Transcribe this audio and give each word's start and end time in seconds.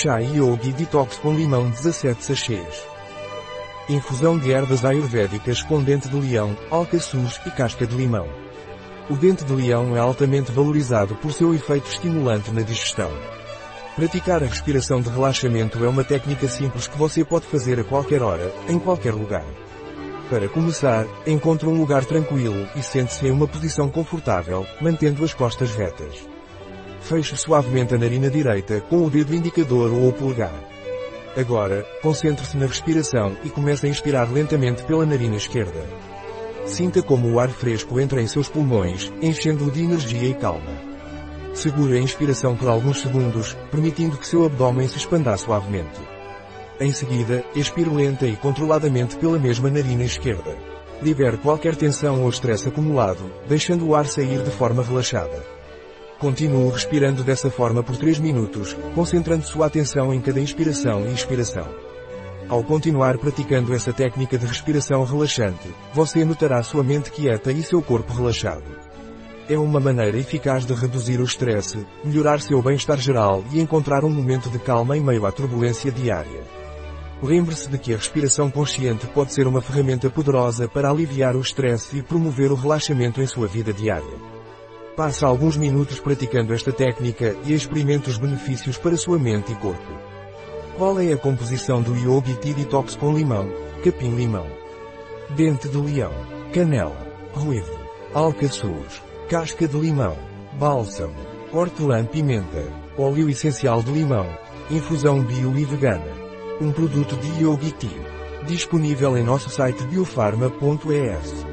Chá 0.00 0.18
Yogi 0.18 0.72
Detox 0.74 1.18
com 1.18 1.34
limão 1.34 1.68
17 1.70 2.22
sachês. 2.24 2.86
Infusão 3.88 4.38
de 4.38 4.52
ervas 4.52 4.84
ayurvédicas 4.84 5.60
com 5.64 5.82
dente 5.82 6.08
de 6.08 6.14
leão, 6.14 6.56
alcaçuz 6.70 7.40
e 7.44 7.50
casca 7.50 7.84
de 7.84 7.96
limão. 7.96 8.28
O 9.10 9.16
dente 9.16 9.44
de 9.44 9.52
leão 9.52 9.96
é 9.96 9.98
altamente 9.98 10.52
valorizado 10.52 11.16
por 11.16 11.32
seu 11.32 11.52
efeito 11.52 11.90
estimulante 11.90 12.52
na 12.52 12.62
digestão. 12.62 13.10
Praticar 13.96 14.40
a 14.40 14.46
respiração 14.46 15.00
de 15.00 15.08
relaxamento 15.08 15.84
é 15.84 15.88
uma 15.88 16.04
técnica 16.04 16.46
simples 16.46 16.86
que 16.86 16.96
você 16.96 17.24
pode 17.24 17.46
fazer 17.46 17.80
a 17.80 17.84
qualquer 17.84 18.22
hora, 18.22 18.54
em 18.68 18.78
qualquer 18.78 19.14
lugar. 19.14 19.44
Para 20.30 20.48
começar, 20.48 21.06
encontre 21.26 21.66
um 21.66 21.76
lugar 21.76 22.04
tranquilo 22.04 22.68
e 22.76 22.84
sente-se 22.84 23.26
em 23.26 23.32
uma 23.32 23.48
posição 23.48 23.90
confortável, 23.90 24.64
mantendo 24.80 25.24
as 25.24 25.34
costas 25.34 25.74
retas. 25.74 26.37
Feche 27.00 27.36
suavemente 27.36 27.94
a 27.94 27.98
narina 27.98 28.28
direita 28.28 28.80
com 28.82 29.04
o 29.04 29.10
dedo 29.10 29.34
indicador 29.34 29.92
ou 29.92 30.08
o 30.08 30.12
polegar. 30.12 30.52
Agora, 31.36 31.86
concentre-se 32.02 32.56
na 32.56 32.66
respiração 32.66 33.36
e 33.44 33.48
comece 33.48 33.86
a 33.86 33.88
inspirar 33.88 34.30
lentamente 34.30 34.82
pela 34.82 35.06
narina 35.06 35.36
esquerda. 35.36 35.84
Sinta 36.66 37.00
como 37.02 37.30
o 37.30 37.40
ar 37.40 37.48
fresco 37.48 37.98
entra 37.98 38.20
em 38.20 38.26
seus 38.26 38.48
pulmões, 38.48 39.12
enchendo-o 39.22 39.70
de 39.70 39.82
energia 39.82 40.28
e 40.28 40.34
calma. 40.34 40.88
Segure 41.54 41.96
a 41.96 42.00
inspiração 42.00 42.56
por 42.56 42.68
alguns 42.68 43.00
segundos, 43.00 43.56
permitindo 43.70 44.16
que 44.16 44.26
seu 44.26 44.44
abdômen 44.44 44.86
se 44.86 44.98
expanda 44.98 45.36
suavemente. 45.36 46.00
Em 46.80 46.92
seguida, 46.92 47.44
expire 47.54 47.90
lenta 47.90 48.26
e 48.26 48.36
controladamente 48.36 49.16
pela 49.16 49.38
mesma 49.38 49.70
narina 49.70 50.04
esquerda. 50.04 50.56
Libere 51.00 51.36
qualquer 51.38 51.74
tensão 51.74 52.22
ou 52.22 52.28
estresse 52.28 52.68
acumulado, 52.68 53.32
deixando 53.48 53.86
o 53.86 53.94
ar 53.94 54.06
sair 54.06 54.42
de 54.42 54.50
forma 54.50 54.82
relaxada. 54.82 55.57
Continue 56.18 56.72
respirando 56.72 57.22
dessa 57.22 57.48
forma 57.48 57.80
por 57.80 57.96
3 57.96 58.18
minutos, 58.18 58.76
concentrando 58.92 59.46
sua 59.46 59.66
atenção 59.66 60.12
em 60.12 60.20
cada 60.20 60.40
inspiração 60.40 61.06
e 61.06 61.14
expiração. 61.14 61.68
Ao 62.48 62.64
continuar 62.64 63.18
praticando 63.18 63.72
essa 63.72 63.92
técnica 63.92 64.36
de 64.36 64.44
respiração 64.44 65.04
relaxante, 65.04 65.72
você 65.94 66.24
notará 66.24 66.60
sua 66.64 66.82
mente 66.82 67.12
quieta 67.12 67.52
e 67.52 67.62
seu 67.62 67.80
corpo 67.80 68.12
relaxado. 68.12 68.64
É 69.48 69.56
uma 69.56 69.78
maneira 69.78 70.18
eficaz 70.18 70.66
de 70.66 70.74
reduzir 70.74 71.20
o 71.20 71.24
estresse, 71.24 71.86
melhorar 72.04 72.40
seu 72.40 72.60
bem-estar 72.60 72.98
geral 72.98 73.44
e 73.52 73.60
encontrar 73.60 74.04
um 74.04 74.10
momento 74.10 74.50
de 74.50 74.58
calma 74.58 74.96
em 74.96 75.00
meio 75.00 75.24
à 75.24 75.30
turbulência 75.30 75.92
diária. 75.92 76.42
Lembre-se 77.22 77.68
de 77.68 77.78
que 77.78 77.94
a 77.94 77.96
respiração 77.96 78.50
consciente 78.50 79.06
pode 79.06 79.32
ser 79.32 79.46
uma 79.46 79.60
ferramenta 79.60 80.10
poderosa 80.10 80.66
para 80.66 80.90
aliviar 80.90 81.36
o 81.36 81.40
estresse 81.40 81.98
e 81.98 82.02
promover 82.02 82.50
o 82.50 82.56
relaxamento 82.56 83.22
em 83.22 83.26
sua 83.26 83.46
vida 83.46 83.72
diária. 83.72 84.37
Passe 84.98 85.24
alguns 85.24 85.56
minutos 85.56 86.00
praticando 86.00 86.52
esta 86.52 86.72
técnica 86.72 87.36
e 87.44 87.54
experimente 87.54 88.10
os 88.10 88.18
benefícios 88.18 88.76
para 88.76 88.96
sua 88.96 89.16
mente 89.16 89.52
e 89.52 89.54
corpo. 89.54 89.92
Qual 90.76 90.98
é 90.98 91.12
a 91.12 91.16
composição 91.16 91.80
do 91.80 91.94
Yogi 91.94 92.34
Tea 92.34 92.52
Detox 92.52 92.96
com 92.96 93.16
limão, 93.16 93.48
capim-limão, 93.84 94.48
dente 95.36 95.68
de 95.68 95.76
leão, 95.76 96.10
canela, 96.52 96.98
ruivo, 97.32 97.78
alcaçuz, 98.12 99.00
casca 99.28 99.68
de 99.68 99.78
limão, 99.78 100.16
bálsamo, 100.58 101.14
hortelã-pimenta, 101.52 102.64
óleo 102.98 103.30
essencial 103.30 103.80
de 103.84 103.92
limão, 103.92 104.26
infusão 104.68 105.22
bio 105.22 105.56
e 105.56 105.64
vegana. 105.64 106.10
Um 106.60 106.72
produto 106.72 107.14
de 107.18 107.44
Yogi 107.44 107.70
Tea. 107.70 108.44
Disponível 108.48 109.16
em 109.16 109.22
nosso 109.22 109.48
site 109.48 109.84
biofarma.es. 109.84 111.47